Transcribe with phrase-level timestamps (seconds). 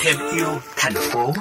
[0.00, 1.32] Thêm yêu thành phố.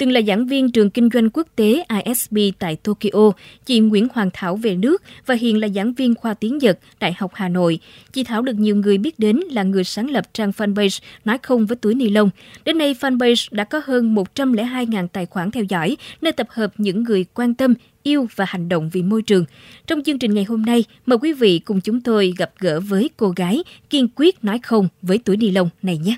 [0.00, 3.30] từng là giảng viên trường kinh doanh quốc tế ISB tại Tokyo,
[3.66, 7.14] chị Nguyễn Hoàng Thảo về nước và hiện là giảng viên khoa tiếng Nhật Đại
[7.18, 7.78] học Hà Nội.
[8.12, 11.66] Chị Thảo được nhiều người biết đến là người sáng lập trang fanpage Nói không
[11.66, 12.30] với túi ni lông.
[12.64, 17.02] Đến nay, fanpage đã có hơn 102.000 tài khoản theo dõi, nơi tập hợp những
[17.02, 19.44] người quan tâm, yêu và hành động vì môi trường.
[19.86, 23.10] Trong chương trình ngày hôm nay, mời quý vị cùng chúng tôi gặp gỡ với
[23.16, 26.16] cô gái kiên quyết nói không với túi ni lông này nhé.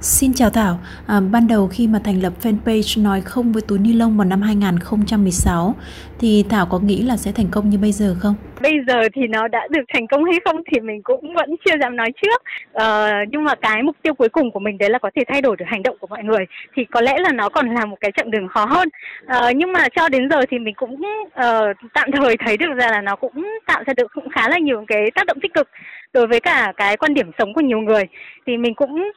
[0.00, 3.78] Xin chào Thảo, à, ban đầu khi mà thành lập fanpage nói không với túi
[3.78, 5.74] ni lông vào năm 2016
[6.18, 8.34] thì Thảo có nghĩ là sẽ thành công như bây giờ không?
[8.66, 11.74] Bây giờ thì nó đã được thành công hay không thì mình cũng vẫn chưa
[11.80, 12.42] dám nói trước.
[12.72, 15.42] Ờ, nhưng mà cái mục tiêu cuối cùng của mình đấy là có thể thay
[15.42, 16.44] đổi được hành động của mọi người
[16.76, 18.88] thì có lẽ là nó còn là một cái chặng đường khó hơn.
[19.26, 20.94] Ờ, nhưng mà cho đến giờ thì mình cũng
[21.24, 24.58] uh, tạm thời thấy được ra là nó cũng tạo ra được cũng khá là
[24.58, 25.68] nhiều cái tác động tích cực
[26.12, 28.02] đối với cả cái quan điểm sống của nhiều người
[28.46, 29.10] thì mình cũng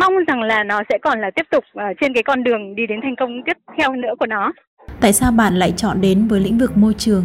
[0.00, 2.86] mong rằng là nó sẽ còn là tiếp tục uh, trên cái con đường đi
[2.86, 4.52] đến thành công tiếp theo nữa của nó.
[5.00, 7.22] Tại sao bạn lại chọn đến với lĩnh vực môi trường?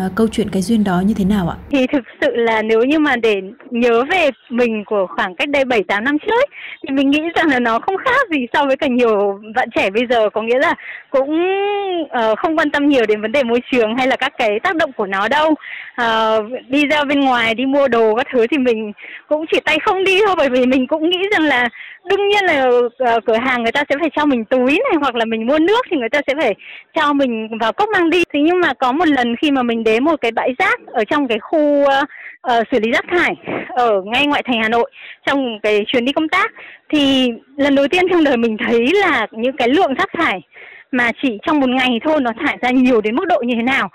[0.00, 1.56] À, câu chuyện cái duyên đó như thế nào ạ?
[1.70, 5.64] Thì thực sự là nếu như mà để nhớ về mình của khoảng cách đây
[5.64, 6.48] 7 8 năm trước
[6.82, 9.90] thì mình nghĩ rằng là nó không khác gì so với cả nhiều bạn trẻ
[9.90, 10.74] bây giờ có nghĩa là
[11.10, 11.30] cũng
[12.02, 14.76] uh, không quan tâm nhiều đến vấn đề môi trường hay là các cái tác
[14.76, 15.54] động của nó đâu.
[16.02, 18.92] Uh, đi ra bên ngoài đi mua đồ các thứ thì mình
[19.28, 21.68] cũng chỉ tay không đi thôi bởi vì mình cũng nghĩ rằng là
[22.04, 25.14] đương nhiên là uh, cửa hàng người ta sẽ phải cho mình túi này hoặc
[25.14, 26.54] là mình mua nước thì người ta sẽ phải
[26.94, 28.24] cho mình vào cốc mang đi.
[28.32, 31.04] Thế nhưng mà có một lần khi mà mình đến một cái bãi rác ở
[31.04, 31.88] trong cái khu uh,
[32.46, 33.34] uh, xử lý rác thải
[33.68, 34.90] ở ngay ngoại thành Hà Nội
[35.26, 36.52] trong cái chuyến đi công tác.
[36.88, 40.40] Thì lần đầu tiên trong đời mình thấy là những cái lượng rác thải
[40.92, 43.62] mà chỉ trong một ngày thôi nó thải ra nhiều đến mức độ như thế
[43.62, 43.88] nào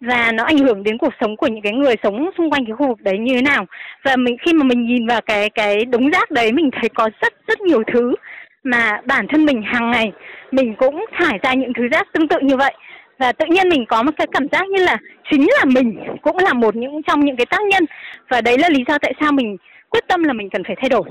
[0.00, 2.76] và nó ảnh hưởng đến cuộc sống của những cái người sống xung quanh cái
[2.78, 3.66] khu vực đấy như thế nào.
[4.04, 7.10] Và mình khi mà mình nhìn vào cái cái đống rác đấy mình thấy có
[7.22, 8.14] rất rất nhiều thứ
[8.62, 10.12] mà bản thân mình hàng ngày
[10.50, 12.74] mình cũng thải ra những thứ rác tương tự như vậy
[13.20, 14.98] và tự nhiên mình có một cái cảm giác như là
[15.30, 17.84] chính là mình cũng là một những trong những cái tác nhân
[18.30, 19.56] và đấy là lý do tại sao mình
[19.88, 21.02] quyết tâm là mình cần phải thay đổi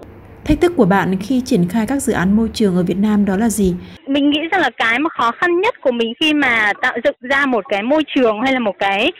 [0.45, 3.25] Thách thức của bạn khi triển khai các dự án môi trường ở Việt Nam
[3.25, 3.75] đó là gì?
[4.09, 7.15] Mình nghĩ rằng là cái mà khó khăn nhất của mình khi mà tạo dựng
[7.19, 9.11] ra một cái môi trường hay là một cái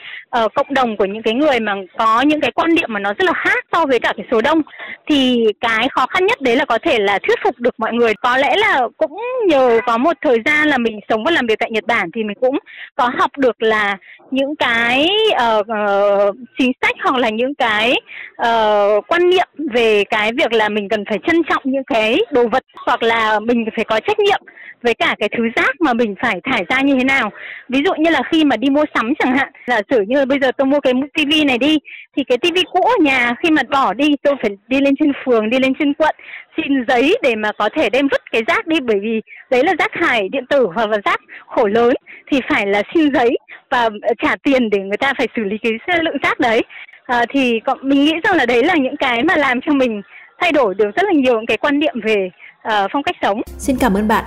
[0.44, 3.12] uh, cộng đồng của những cái người mà có những cái quan niệm mà nó
[3.18, 4.62] rất là khác so với cả cái số đông
[5.08, 8.14] thì cái khó khăn nhất đấy là có thể là thuyết phục được mọi người.
[8.22, 11.58] Có lẽ là cũng nhờ có một thời gian là mình sống và làm việc
[11.58, 12.58] tại Nhật Bản thì mình cũng
[12.94, 13.96] có học được là
[14.30, 18.00] những cái uh, uh, chính sách hoặc là những cái
[18.42, 22.48] uh, quan niệm về cái việc là mình cần phải trân trọng những cái đồ
[22.48, 24.40] vật hoặc là mình phải có trách nhiệm
[24.82, 27.30] với cả cái thứ rác mà mình phải thải ra như thế nào
[27.68, 30.38] ví dụ như là khi mà đi mua sắm chẳng hạn giả sử như bây
[30.42, 31.78] giờ tôi mua cái tivi này đi
[32.16, 35.12] thì cái tivi cũ ở nhà khi mà bỏ đi tôi phải đi lên trên
[35.24, 36.14] phường đi lên trên quận
[36.56, 39.20] xin giấy để mà có thể đem vứt cái rác đi bởi vì
[39.50, 41.94] đấy là rác thải điện tử hoặc là rác khổ lớn
[42.30, 43.38] thì phải là xin giấy
[43.70, 46.62] và ờ, trả tiền để người ta phải xử lý cái lượng rác đấy
[47.06, 50.02] à, thì mình nghĩ rằng là đấy là những cái mà làm cho mình
[50.40, 52.30] thay đổi được rất là nhiều những cái quan niệm về
[52.68, 53.40] uh, phong cách sống.
[53.58, 54.24] Xin cảm ơn bạn.